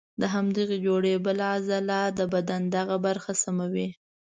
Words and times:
د 0.21 0.23
همدغې 0.33 0.77
جوړې 0.85 1.13
بله 1.25 1.45
عضله 1.55 1.99
د 2.19 2.21
بدن 2.33 2.61
دغه 2.75 2.95
برخه 3.05 3.31
سموي. 3.43 3.89